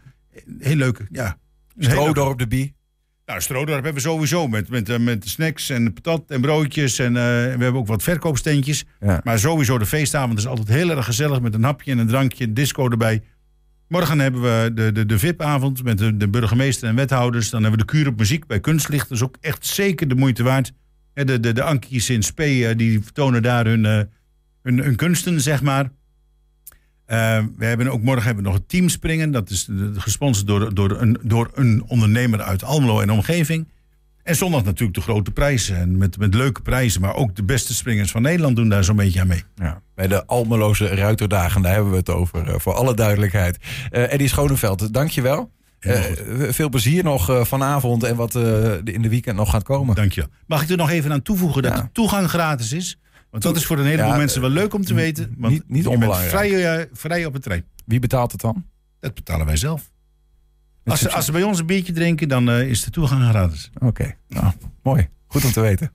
heel 0.60 0.76
leuke, 0.76 1.08
ja. 1.12 1.38
Stroodorp 1.78 2.40
de 2.40 2.48
Bie. 2.48 2.76
Nou, 3.32 3.44
Stroodorp 3.44 3.84
hebben 3.84 4.04
we 4.04 4.10
sowieso 4.10 4.48
met, 4.48 4.70
met, 4.70 4.90
eh, 4.90 5.00
met 5.00 5.30
snacks 5.30 5.70
en 5.70 5.94
patat 5.94 6.24
en 6.28 6.42
broodjes. 6.42 7.00
En 7.00 7.08
uh, 7.08 7.14
we 7.14 7.58
hebben 7.60 7.74
ook 7.74 7.88
wat 7.88 8.04
verkoopsteentjes. 8.04 8.86
Ja. 9.00 9.22
Maar 9.24 9.40
sowieso 9.40 9.78
de 9.78 9.86
feestavond 9.86 10.38
is 10.38 10.48
altijd 10.48 10.68
heel 10.68 10.90
erg 10.90 11.06
gezellig 11.06 11.42
met 11.42 11.54
een 11.54 11.64
hapje 11.64 11.92
en 11.92 11.98
een 11.98 12.08
drankje, 12.08 12.44
een 12.44 12.54
disco 12.54 12.90
erbij. 12.90 13.22
Morgen 13.88 14.20
hebben 14.20 14.42
we 14.42 14.72
de, 14.74 14.92
de, 14.92 15.06
de 15.06 15.20
VIP-avond 15.20 15.84
met 15.84 15.98
de, 15.98 16.18
de, 16.18 16.30
burgemeester 16.30 16.90
en 16.90 16.96
wethouders. 16.96 17.50
Dan 17.50 17.62
hebben 17.62 17.80
we 17.80 17.86
de 17.86 17.92
kuur 17.92 18.08
op 18.08 18.18
muziek 18.18 18.48
bij 18.48 18.60
Kunstlicht. 18.60 19.10
Dat 19.10 19.18
is 19.18 19.24
ook 19.24 19.38
echt 19.42 19.66
zeker 19.66 20.08
de 20.08 20.16
moeite 20.16 20.44
waard. 20.44 20.72
De, 21.14 21.40
de, 21.40 21.54
de 21.54 21.64
Ankies 21.64 22.10
in 22.10 22.24
Spee, 22.24 22.68
eh, 22.68 22.78
die 22.78 23.02
vertonen 23.04 23.42
daar 23.42 23.66
hun, 23.66 23.84
hun, 24.64 24.80
hun 24.80 24.96
kunsten, 24.96 25.42
zeg 25.42 25.62
maar. 25.62 25.92
Uh, 27.12 27.44
we 27.58 27.66
hebben 27.66 27.88
ook 27.88 28.02
morgen 28.02 28.26
hebben 28.26 28.44
we 28.44 28.50
nog 28.50 28.60
het 28.60 28.70
teamspringen. 28.70 29.32
Dat 29.32 29.50
is 29.50 29.68
gesponsord 29.96 30.48
door, 30.48 30.74
door, 30.74 31.02
een, 31.02 31.18
door 31.22 31.50
een 31.54 31.84
ondernemer 31.88 32.42
uit 32.42 32.64
Almelo 32.64 33.00
en 33.00 33.12
omgeving. 33.12 33.68
En 34.24 34.36
zondag 34.36 34.64
natuurlijk 34.64 34.94
de 34.94 35.02
grote 35.02 35.32
prijzen. 35.32 35.78
En 35.78 35.98
met, 35.98 36.18
met 36.18 36.34
leuke 36.34 36.62
prijzen. 36.62 37.02
Maar 37.02 37.16
ook 37.16 37.36
de 37.36 37.44
beste 37.44 37.74
springers 37.74 38.12
van 38.12 38.22
Nederland 38.22 38.56
doen 38.56 38.70
daar 38.70 38.84
zo'n 38.84 38.96
beetje 38.96 39.20
aan 39.22 39.28
mee. 39.28 39.44
Ja, 39.56 39.82
bij 39.96 40.08
de 40.08 40.26
Almeloze 40.26 40.88
Ruiterdagen, 40.88 41.62
daar 41.62 41.74
hebben 41.74 41.92
we 41.92 41.98
het 41.98 42.10
over. 42.10 42.48
Uh, 42.48 42.54
voor 42.58 42.74
alle 42.74 42.94
duidelijkheid. 42.94 43.58
Uh, 43.92 44.14
Eddie 44.14 44.28
Schoneveld, 44.28 44.94
dankjewel. 44.94 45.52
Uh, 45.80 46.00
veel 46.50 46.70
plezier 46.70 47.04
nog 47.04 47.48
vanavond 47.48 48.04
en 48.04 48.16
wat 48.16 48.36
in 48.84 49.02
de 49.02 49.10
weekend 49.10 49.36
nog 49.36 49.50
gaat 49.50 49.64
komen. 49.64 49.96
Dankjewel. 49.96 50.30
Mag 50.48 50.62
ik 50.62 50.70
er 50.70 50.78
nog 50.78 50.90
even 50.90 51.12
aan 51.12 51.22
toevoegen 51.22 51.62
dat 51.62 51.76
ja. 51.76 51.82
de 51.82 51.90
toegang 51.92 52.30
gratis 52.30 52.74
is? 52.74 52.98
Want 53.32 53.44
dat 53.44 53.56
is 53.56 53.66
voor 53.66 53.80
een 53.80 53.86
heleboel 53.86 54.16
mensen 54.16 54.42
wel 54.42 54.50
leuk 54.50 54.74
om 54.74 54.86
te 54.86 54.94
weten. 54.94 55.36
Want 55.38 55.54
niet, 55.54 55.64
niet 55.68 55.88
onbelangrijk. 55.88 56.30
Vrij, 56.30 56.80
uh, 56.80 56.86
vrij 56.94 57.26
op 57.26 57.34
het 57.34 57.44
trein. 57.44 57.66
Wie 57.86 58.00
betaalt 58.00 58.32
het 58.32 58.42
dan? 58.42 58.66
Dat 59.00 59.14
betalen 59.14 59.46
wij 59.46 59.58
zelf. 59.58 59.92
Als 60.86 61.00
ze, 61.00 61.12
als 61.12 61.26
ze 61.26 61.32
bij 61.32 61.44
ons 61.44 61.60
een 61.60 61.66
biertje 61.66 61.94
drinken, 61.94 62.28
dan 62.28 62.50
uh, 62.50 62.70
is 62.70 62.84
de 62.84 62.92
toegang 62.92 63.30
gratis. 63.30 63.70
Oké, 63.74 63.86
okay. 63.86 64.18
nou, 64.28 64.54
mooi. 64.84 65.10
Goed 65.28 65.46
om 65.46 65.52
te 65.52 65.62
weten. 65.62 65.92